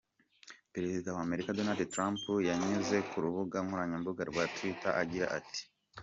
[0.73, 2.19] Perezida wa Amerika Donald Trump
[2.49, 5.61] yanyuze ku rubuga nkoranyambaga rwa Twitter agira ati:.